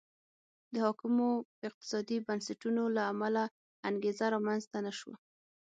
[0.73, 1.29] د حاکمو
[1.67, 3.43] اقتصادي بنسټونو له امله
[3.89, 5.15] انګېزه رامنځته نه شوه.